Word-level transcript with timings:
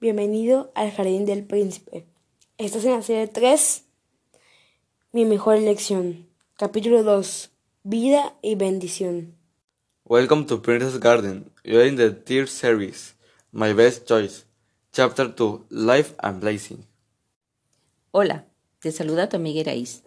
Bienvenido 0.00 0.70
al 0.76 0.92
Jardín 0.92 1.26
del 1.26 1.44
Príncipe. 1.44 2.06
Estás 2.56 2.84
en 2.84 2.92
la 2.92 3.02
serie 3.02 3.26
3, 3.26 3.82
Mi 5.10 5.24
mejor 5.24 5.56
elección. 5.56 6.28
Capítulo 6.56 7.02
2, 7.02 7.50
Vida 7.82 8.32
y 8.40 8.54
bendición. 8.54 9.34
Welcome 10.04 10.44
to 10.44 10.62
Princess 10.62 11.00
Garden. 11.00 11.50
You 11.64 11.80
are 11.80 11.88
in 11.88 11.96
the 11.96 12.12
third 12.12 12.46
series, 12.46 13.16
My 13.50 13.72
Best 13.72 14.06
Choice. 14.06 14.44
Chapter 14.92 15.34
2, 15.34 15.66
Life 15.70 16.14
and 16.18 16.40
Blessing. 16.42 16.86
Hola, 18.12 18.46
te 18.78 18.92
saluda 18.92 19.28
tu 19.28 19.34
amiga 19.34 19.62
Iraís. 19.62 20.04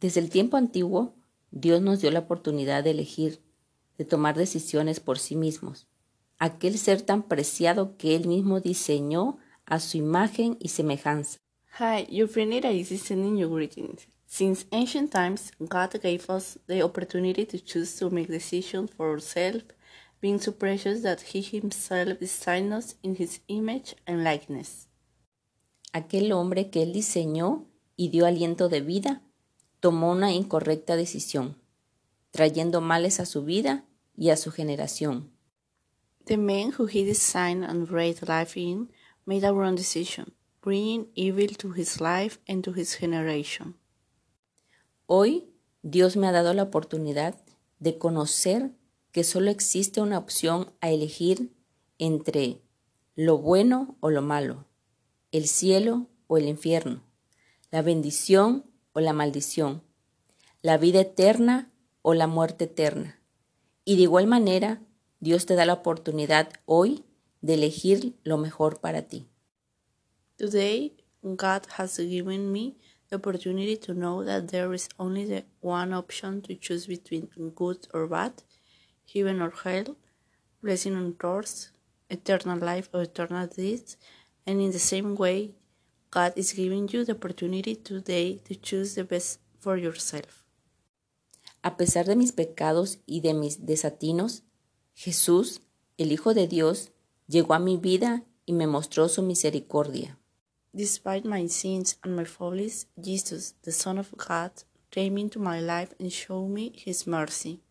Desde 0.00 0.20
el 0.20 0.30
tiempo 0.30 0.56
antiguo, 0.56 1.12
Dios 1.50 1.82
nos 1.82 2.00
dio 2.00 2.10
la 2.10 2.20
oportunidad 2.20 2.82
de 2.82 2.92
elegir, 2.92 3.42
de 3.98 4.06
tomar 4.06 4.38
decisiones 4.38 5.00
por 5.00 5.18
sí 5.18 5.36
mismos 5.36 5.86
aquel 6.38 6.78
ser 6.78 7.02
tan 7.02 7.22
preciado 7.22 7.96
que 7.96 8.14
él 8.16 8.26
mismo 8.26 8.60
diseñó 8.60 9.38
a 9.66 9.80
su 9.80 9.98
imagen 9.98 10.56
y 10.60 10.68
semejanza. 10.68 11.38
Hi, 11.78 12.06
your 12.10 12.28
friend 12.28 12.52
Ira 12.52 12.72
is 12.72 12.88
sending 13.00 13.36
you 13.36 13.48
greetings. 13.48 14.08
Since 14.26 14.66
ancient 14.72 15.10
times, 15.10 15.52
God 15.58 16.00
gave 16.02 16.28
us 16.28 16.58
the 16.66 16.82
opportunity 16.82 17.46
to 17.46 17.58
choose 17.58 17.98
to 17.98 18.10
make 18.10 18.28
decisions 18.28 18.90
for 18.90 19.10
ourselves, 19.10 19.64
being 20.20 20.38
so 20.38 20.52
precious 20.52 21.02
that 21.02 21.20
He 21.32 21.40
Himself 21.40 22.18
designed 22.18 22.72
us 22.72 22.96
in 23.02 23.16
His 23.16 23.40
image 23.48 23.96
and 24.06 24.24
likeness. 24.24 24.88
Aquel 25.92 26.32
hombre 26.32 26.68
que 26.68 26.82
él 26.82 26.92
diseñó 26.92 27.66
y 27.96 28.10
dio 28.10 28.26
aliento 28.26 28.68
de 28.68 28.82
vida, 28.82 29.22
tomó 29.80 30.12
una 30.12 30.32
incorrecta 30.32 30.96
decisión, 30.96 31.56
trayendo 32.30 32.80
males 32.80 33.20
a 33.20 33.26
su 33.26 33.44
vida 33.44 33.86
y 34.16 34.30
a 34.30 34.36
su 34.36 34.50
generación. 34.50 35.30
The 36.28 36.36
man 36.36 36.72
who 36.76 36.84
he 36.84 37.04
designed 37.04 37.64
and 37.64 37.88
breathed 37.88 38.28
life 38.28 38.54
in 38.54 38.90
made 39.24 39.44
a 39.44 39.52
wrong 39.54 39.76
decision, 39.76 40.34
bringing 40.60 41.06
evil 41.14 41.48
to 41.56 41.72
his 41.72 42.02
life 42.02 42.38
and 42.46 42.62
to 42.64 42.74
his 42.74 42.98
generation. 43.00 43.76
Hoy 45.06 45.46
Dios 45.82 46.16
me 46.16 46.26
ha 46.26 46.32
dado 46.32 46.52
la 46.52 46.64
oportunidad 46.64 47.34
de 47.78 47.96
conocer 47.96 48.72
que 49.10 49.24
solo 49.24 49.50
existe 49.50 50.02
una 50.02 50.18
opción 50.18 50.70
a 50.82 50.90
elegir 50.90 51.50
entre 51.98 52.60
lo 53.16 53.38
bueno 53.38 53.96
o 54.00 54.10
lo 54.10 54.20
malo, 54.20 54.66
el 55.32 55.46
cielo 55.46 56.08
o 56.26 56.36
el 56.36 56.46
infierno, 56.46 57.00
la 57.70 57.80
bendición 57.80 58.66
o 58.92 59.00
la 59.00 59.14
maldición, 59.14 59.82
la 60.60 60.76
vida 60.76 61.00
eterna 61.00 61.72
o 62.02 62.12
la 62.12 62.26
muerte 62.26 62.64
eterna. 62.64 63.18
Y 63.86 63.96
de 63.96 64.02
igual 64.02 64.26
manera, 64.26 64.82
Dios 65.20 65.46
te 65.46 65.54
da 65.54 65.64
la 65.66 65.74
oportunidad 65.74 66.48
hoy 66.64 67.04
de 67.40 67.54
elegir 67.54 68.14
lo 68.22 68.38
mejor 68.38 68.80
para 68.80 69.02
ti. 69.02 69.26
Today, 70.36 70.96
God 71.22 71.62
has 71.76 71.98
given 71.98 72.52
me 72.52 72.76
the 73.08 73.16
opportunity 73.16 73.76
to 73.76 73.94
know 73.94 74.24
that 74.24 74.48
there 74.50 74.72
is 74.72 74.88
only 74.96 75.24
the 75.24 75.44
one 75.60 75.92
option 75.92 76.40
to 76.42 76.54
choose 76.54 76.86
between 76.86 77.28
good 77.56 77.88
or 77.92 78.06
bad, 78.06 78.32
heaven 79.12 79.42
or 79.42 79.52
hell, 79.64 79.96
blessing 80.62 80.94
or 80.94 81.12
curse, 81.12 81.72
eternal 82.08 82.58
life 82.58 82.88
or 82.92 83.02
eternal 83.02 83.48
death, 83.48 83.96
and 84.46 84.60
in 84.60 84.70
the 84.70 84.78
same 84.78 85.16
way, 85.16 85.50
God 86.10 86.32
is 86.36 86.52
giving 86.52 86.88
you 86.88 87.04
the 87.04 87.12
opportunity 87.12 87.74
today 87.74 88.40
to 88.44 88.54
choose 88.54 88.94
the 88.94 89.04
best 89.04 89.40
for 89.58 89.76
yourself. 89.76 90.44
A 91.62 91.76
pesar 91.76 92.06
de 92.06 92.14
mis 92.14 92.32
pecados 92.32 92.98
y 93.04 93.20
de 93.20 93.34
mis 93.34 93.66
desatinos, 93.66 94.44
Jesús, 95.00 95.60
el 95.96 96.10
Hijo 96.10 96.34
de 96.34 96.48
Dios, 96.48 96.90
llegó 97.28 97.54
a 97.54 97.60
mi 97.60 97.76
vida 97.76 98.24
y 98.46 98.52
me 98.52 98.66
mostró 98.66 99.08
su 99.08 99.22
misericordia. 99.22 100.18
Despite 100.72 101.22
my 101.24 101.48
sins 101.48 102.00
and 102.02 102.16
my 102.16 102.24
follies, 102.24 102.88
Jesus, 103.00 103.54
the 103.62 103.70
Son 103.70 104.00
of 104.00 104.08
God, 104.16 104.50
came 104.90 105.20
into 105.20 105.38
my 105.38 105.60
life 105.60 105.94
and 106.00 106.10
showed 106.10 106.48
me 106.48 106.72
his 106.84 107.06
mercy. 107.06 107.62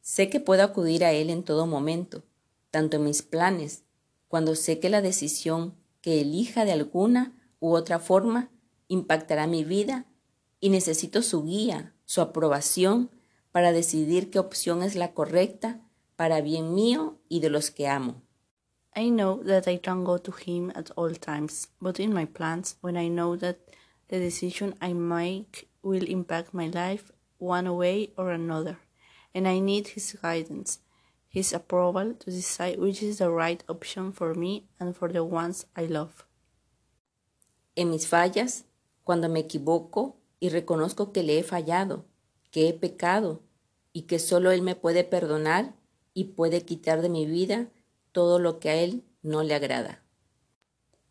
Sé 0.00 0.30
que 0.30 0.38
puedo 0.38 0.62
acudir 0.62 1.04
a 1.04 1.10
Él 1.10 1.28
en 1.28 1.42
todo 1.42 1.66
momento, 1.66 2.22
tanto 2.70 2.98
en 2.98 3.02
mis 3.02 3.22
planes, 3.22 3.82
cuando 4.28 4.54
sé 4.54 4.78
que 4.78 4.90
la 4.90 5.02
decisión 5.02 5.74
que 6.02 6.20
elija 6.20 6.64
de 6.64 6.70
alguna 6.70 7.36
u 7.58 7.74
otra 7.74 7.98
forma 7.98 8.52
impactará 8.86 9.48
mi 9.48 9.64
vida 9.64 10.06
y 10.60 10.68
necesito 10.68 11.22
su 11.22 11.42
guía, 11.42 11.96
su 12.04 12.20
aprobación 12.20 13.10
para 13.50 13.72
decidir 13.72 14.30
qué 14.30 14.38
opción 14.38 14.84
es 14.84 14.94
la 14.94 15.12
correcta 15.12 15.82
para 16.16 16.40
bien 16.40 16.74
mío 16.74 17.18
y 17.28 17.40
de 17.40 17.50
los 17.50 17.70
que 17.70 17.86
amo. 17.86 18.22
I 18.94 19.10
know 19.10 19.42
that 19.44 19.68
I 19.68 19.76
don't 19.76 20.04
go 20.04 20.16
to 20.16 20.32
Him 20.32 20.72
at 20.74 20.90
all 20.96 21.14
times, 21.14 21.68
but 21.82 22.00
in 22.00 22.14
my 22.14 22.24
plans, 22.24 22.76
when 22.80 22.96
I 22.96 23.08
know 23.08 23.36
that 23.36 23.58
the 24.08 24.18
decision 24.18 24.74
I 24.80 24.94
make 24.94 25.68
will 25.82 26.08
impact 26.08 26.54
my 26.54 26.68
life 26.68 27.12
one 27.38 27.68
way 27.76 28.12
or 28.16 28.30
another, 28.30 28.78
and 29.34 29.46
I 29.46 29.58
need 29.60 29.88
His 29.88 30.16
guidance, 30.22 30.78
His 31.28 31.52
approval 31.52 32.14
to 32.14 32.30
decide 32.30 32.78
which 32.78 33.02
is 33.02 33.18
the 33.18 33.30
right 33.30 33.62
option 33.68 34.12
for 34.12 34.34
me 34.34 34.64
and 34.80 34.96
for 34.96 35.12
the 35.12 35.22
ones 35.24 35.66
I 35.76 35.84
love. 35.84 36.24
En 37.76 37.90
mis 37.90 38.06
fallas, 38.06 38.64
cuando 39.04 39.28
me 39.28 39.40
equivoco 39.40 40.16
y 40.40 40.48
reconozco 40.48 41.12
que 41.12 41.22
le 41.22 41.38
he 41.38 41.42
fallado, 41.42 42.06
que 42.50 42.68
he 42.68 42.72
pecado 42.72 43.42
y 43.92 44.02
que 44.02 44.18
solo 44.18 44.50
Él 44.50 44.62
me 44.62 44.74
puede 44.74 45.04
perdonar, 45.04 45.74
y 46.16 46.24
puede 46.24 46.62
quitar 46.62 47.02
de 47.02 47.10
mi 47.10 47.26
vida 47.26 47.68
todo 48.10 48.38
lo 48.38 48.58
que 48.58 48.70
a 48.70 48.74
Él 48.76 49.04
no 49.22 49.42
le 49.42 49.54
agrada. 49.54 50.02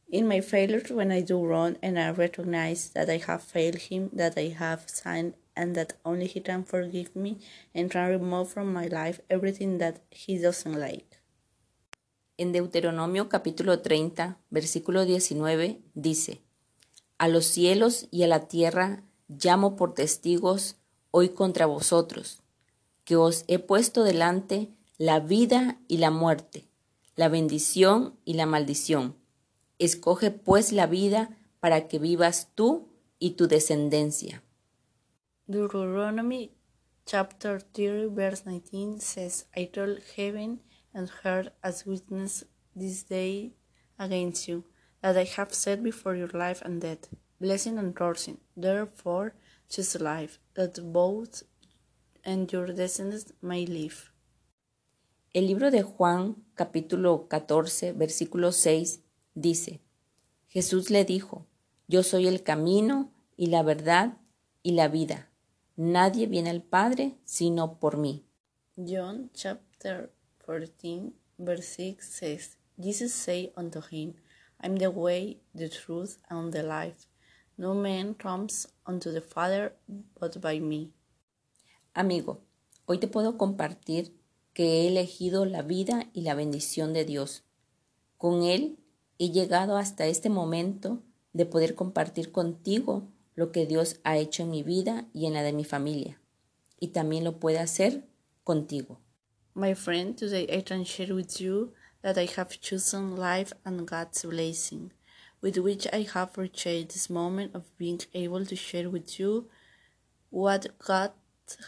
In 0.08 0.28
my 0.28 0.42
failures, 0.42 0.90
when 0.90 1.12
I 1.12 1.22
do 1.22 1.46
wrong 1.46 1.78
and 1.84 2.00
I 2.00 2.10
recognize 2.12 2.92
that 2.94 3.08
I 3.10 3.22
have 3.28 3.44
failed 3.44 3.78
Him, 3.90 4.10
that 4.16 4.36
I 4.38 4.56
have 4.60 4.86
sinned, 4.88 5.36
and 5.56 5.76
that 5.76 5.94
only 6.04 6.28
He 6.28 6.42
can 6.42 6.66
forgive 6.66 7.16
me 7.16 7.38
and 7.76 7.92
can 7.92 8.10
remove 8.10 8.50
from 8.50 8.74
my 8.74 8.88
life 8.88 9.22
everything 9.30 9.78
that 9.78 10.02
He 10.10 10.40
doesn't 10.40 10.80
like. 10.80 11.22
En 12.38 12.52
Deuteronomio 12.52 13.30
capítulo 13.30 13.82
30, 13.82 14.40
versículo 14.50 15.06
19 15.06 15.82
dice, 15.94 16.42
A 17.20 17.28
los 17.28 17.46
cielos 17.46 18.08
y 18.10 18.24
a 18.24 18.28
la 18.28 18.48
tierra 18.48 19.04
llamo 19.28 19.76
por 19.76 19.94
testigos 19.94 20.78
hoy 21.12 21.30
contra 21.30 21.68
vosotros, 21.68 22.42
que 23.04 23.16
os 23.16 23.46
he 23.48 23.60
puesto 23.60 24.04
delante 24.04 24.75
la 24.98 25.20
vida 25.20 25.80
y 25.88 25.98
la 25.98 26.10
muerte, 26.10 26.70
la 27.16 27.28
bendición 27.28 28.18
y 28.24 28.36
la 28.36 28.46
maldición. 28.46 29.16
Escoge 29.78 30.32
pues 30.32 30.72
la 30.72 30.88
vida 30.88 31.38
para 31.60 31.88
que 31.88 32.00
vivas 32.00 32.50
tú 32.56 32.88
y 33.20 33.32
tu 33.32 33.48
descendencia. 33.48 34.42
Deuteronomy 35.48 36.52
chapter 37.06 37.62
30 37.62 38.08
verse 38.16 38.44
19 38.46 39.00
says, 39.00 39.48
I 39.56 39.66
told 39.66 40.00
heaven 40.16 40.62
and 40.94 41.12
earth 41.24 41.50
as 41.62 41.86
witness 41.86 42.46
this 42.76 43.04
day 43.04 43.54
against 44.00 44.48
you, 44.48 44.64
that 45.02 45.18
I 45.18 45.26
have 45.38 45.54
set 45.54 45.84
before 45.84 46.16
your 46.16 46.32
life 46.34 46.62
and 46.64 46.82
death, 46.82 47.10
blessing 47.40 47.78
and 47.78 47.94
cursing. 47.94 48.38
Therefore 48.56 49.34
choose 49.70 50.00
life, 50.00 50.40
that 50.56 50.80
both 50.94 51.44
and 52.24 52.52
your 52.52 52.68
descendants 52.68 53.34
may 53.42 53.66
live. 53.66 54.12
El 55.36 55.48
libro 55.48 55.70
de 55.70 55.84
Juan 55.84 56.38
capítulo 56.54 57.28
14 57.28 57.92
versículo 57.92 58.54
6 58.54 59.02
dice, 59.34 59.82
Jesús 60.48 60.90
le 60.90 61.04
dijo, 61.04 61.46
Yo 61.90 62.04
soy 62.04 62.28
el 62.28 62.42
camino 62.42 63.12
y 63.36 63.48
la 63.48 63.62
verdad 63.62 64.18
y 64.64 64.72
la 64.72 64.88
vida. 64.88 65.30
Nadie 65.76 66.28
viene 66.28 66.52
al 66.52 66.64
Padre 66.64 67.18
sino 67.26 67.80
por 67.80 67.98
mí. 67.98 68.24
John 68.78 69.30
chapter 69.34 70.10
14 70.46 71.12
verse 71.38 71.98
6 71.98 71.98
says, 72.00 72.58
Jesus 72.82 73.12
said 73.12 73.52
unto 73.58 73.82
him, 73.92 74.14
I'm 74.64 74.78
the 74.78 74.88
way, 74.88 75.42
the 75.54 75.68
truth, 75.68 76.16
and 76.30 76.54
the 76.54 76.64
life. 76.64 77.10
No 77.58 77.74
man 77.74 78.14
comes 78.14 78.70
unto 78.86 79.12
the 79.12 79.20
Father 79.20 79.76
but 80.18 80.40
by 80.40 80.62
me. 80.62 80.94
Amigo, 81.94 82.40
hoy 82.86 83.00
te 83.00 83.10
puedo 83.10 83.38
compartir 83.38 84.14
que 84.56 84.64
he 84.64 84.88
elegido 84.88 85.46
la 85.46 85.62
vida 85.64 86.10
y 86.14 86.22
la 86.22 86.34
bendición 86.34 86.94
de 86.94 87.04
Dios. 87.04 87.44
Con 88.18 88.44
Él 88.44 88.80
he 89.20 89.30
llegado 89.32 89.76
hasta 89.76 90.08
este 90.08 90.30
momento 90.30 91.04
de 91.34 91.46
poder 91.46 91.76
compartir 91.76 92.32
contigo 92.32 93.06
lo 93.36 93.52
que 93.52 93.66
Dios 93.66 94.00
ha 94.06 94.18
hecho 94.18 94.44
en 94.44 94.52
mi 94.52 94.64
vida 94.64 95.10
y 95.14 95.26
en 95.26 95.34
la 95.34 95.44
de 95.44 95.52
mi 95.52 95.66
familia. 95.66 96.22
Y 96.80 96.88
también 96.88 97.26
lo 97.26 97.38
puede 97.38 97.60
hacer 97.60 98.08
contigo. 98.46 99.02
My 99.56 99.76
friend, 99.76 100.16
today 100.16 100.48
I 100.50 100.64
can 100.64 100.86
share 100.86 101.14
with 101.14 101.40
you 101.40 101.74
that 102.02 102.18
I 102.18 102.30
have 102.38 102.58
chosen 102.62 103.18
life 103.18 103.54
and 103.66 103.86
God's 103.86 104.24
blessing, 104.24 104.94
with 105.42 105.58
which 105.58 105.86
I 105.92 106.08
have 106.14 106.32
reached 106.38 106.94
this 106.94 107.10
moment 107.10 107.54
of 107.54 107.64
being 107.78 108.00
able 108.14 108.46
to 108.46 108.56
share 108.56 108.90
with 108.90 109.20
you 109.20 109.50
what 110.30 110.68
God 110.80 111.12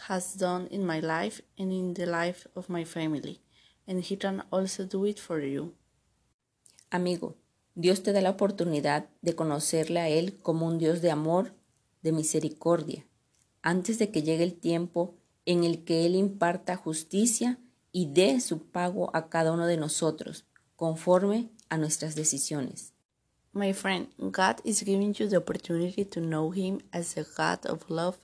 has 0.08 0.36
done 0.36 0.68
in 0.70 0.84
my 0.84 1.00
life 1.00 1.42
and 1.58 1.72
in 1.72 1.94
the 1.94 2.06
life 2.06 2.48
of 2.54 2.68
my 2.68 2.84
family, 2.84 3.40
and 3.86 4.02
He 4.02 4.16
can 4.16 4.44
also 4.50 4.84
do 4.84 5.06
it 5.06 5.18
for 5.18 5.42
you. 5.42 5.74
Amigo, 6.90 7.36
Dios 7.74 8.02
te 8.02 8.12
da 8.12 8.20
la 8.20 8.30
oportunidad 8.30 9.08
de 9.22 9.34
conocerle 9.34 10.00
a 10.00 10.08
Él 10.08 10.38
como 10.40 10.66
un 10.66 10.78
Dios 10.78 11.00
de 11.00 11.10
amor, 11.10 11.54
de 12.02 12.12
misericordia, 12.12 13.06
antes 13.62 13.98
de 13.98 14.10
que 14.10 14.22
llegue 14.22 14.44
el 14.44 14.54
tiempo 14.54 15.14
en 15.46 15.64
el 15.64 15.84
que 15.84 16.06
Él 16.06 16.14
imparta 16.14 16.76
justicia 16.76 17.58
y 17.92 18.12
dé 18.12 18.40
su 18.40 18.62
pago 18.70 19.10
a 19.14 19.28
cada 19.28 19.52
uno 19.52 19.66
de 19.66 19.76
nosotros, 19.76 20.44
conforme 20.76 21.50
a 21.68 21.78
nuestras 21.78 22.14
decisiones. 22.14 22.92
My 23.52 23.72
friend, 23.72 24.08
God 24.18 24.60
is 24.64 24.84
giving 24.84 25.14
you 25.14 25.28
the 25.28 25.38
opportunity 25.38 26.04
to 26.04 26.20
know 26.20 26.52
Him 26.52 26.82
as 26.92 27.16
a 27.16 27.24
God 27.36 27.66
of 27.66 27.88
love, 27.88 28.18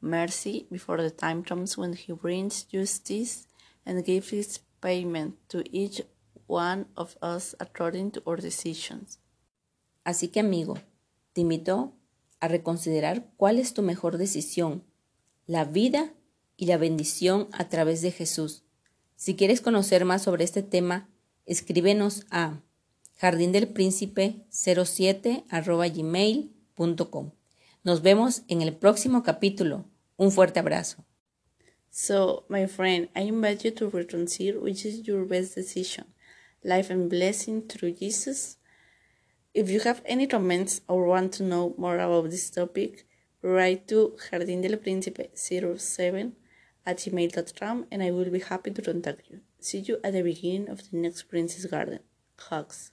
mercy, 0.00 0.66
before 0.70 1.02
the 1.02 1.10
time 1.10 1.42
comes 1.42 1.76
when 1.76 1.94
He 1.94 2.12
brings 2.12 2.64
justice 2.64 3.46
and 3.84 4.04
gives 4.04 4.32
His 4.32 4.60
payment 4.80 5.36
to 5.48 5.62
each 5.70 6.02
one 6.46 6.86
of 6.96 7.16
us 7.22 7.54
according 7.60 8.12
to 8.12 8.22
our 8.26 8.40
decisions. 8.40 9.18
Así 10.04 10.28
que 10.28 10.40
amigo, 10.40 10.78
te 11.32 11.42
invito 11.42 11.92
a 12.40 12.48
reconsiderar 12.48 13.30
cuál 13.36 13.58
es 13.58 13.74
tu 13.74 13.82
mejor 13.82 14.16
decisión, 14.18 14.82
la 15.46 15.64
vida 15.64 16.12
y 16.56 16.66
la 16.66 16.76
bendición 16.76 17.48
a 17.52 17.68
través 17.68 18.02
de 18.02 18.10
Jesús. 18.10 18.64
Si 19.16 19.36
quieres 19.36 19.60
conocer 19.60 20.04
más 20.04 20.22
sobre 20.22 20.42
este 20.44 20.62
tema, 20.62 21.08
escríbenos 21.46 22.26
a 22.30 22.60
jardindelpríncipe07 23.20 25.44
gmail.com. 25.94 27.30
Nos 27.82 28.02
vemos 28.02 28.42
en 28.48 28.60
el 28.62 28.74
próximo 28.74 29.22
capítulo. 29.22 29.84
Un 30.20 30.30
fuerte 30.30 30.60
abrazo. 30.60 31.04
So, 31.90 32.44
my 32.50 32.66
friend, 32.66 33.08
I 33.16 33.22
invite 33.22 33.64
you 33.64 33.70
to 33.70 33.88
reconsider 33.88 34.60
which 34.60 34.84
is 34.84 35.08
your 35.08 35.24
best 35.24 35.54
decision, 35.54 36.04
life 36.62 36.90
and 36.90 37.08
blessing 37.08 37.62
through 37.62 37.92
Jesus. 37.92 38.58
If 39.54 39.70
you 39.70 39.80
have 39.80 40.02
any 40.04 40.26
comments 40.26 40.82
or 40.88 41.06
want 41.06 41.32
to 41.34 41.42
know 41.42 41.74
more 41.78 41.98
about 41.98 42.30
this 42.30 42.50
topic, 42.50 43.06
write 43.40 43.88
to 43.88 44.14
jardindelpríncipe07 44.30 46.32
at 46.84 46.98
gmail.com 46.98 47.86
and 47.90 48.02
I 48.02 48.10
will 48.10 48.30
be 48.30 48.40
happy 48.40 48.72
to 48.72 48.82
contact 48.82 49.22
you. 49.30 49.40
See 49.58 49.78
you 49.78 50.00
at 50.04 50.12
the 50.12 50.20
beginning 50.20 50.68
of 50.68 50.90
the 50.90 50.98
next 50.98 51.30
Princess 51.30 51.64
Garden. 51.64 52.00
Hugs. 52.36 52.92